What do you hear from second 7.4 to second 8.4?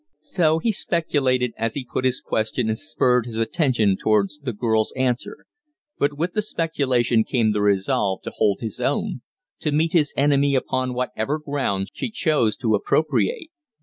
the resolve to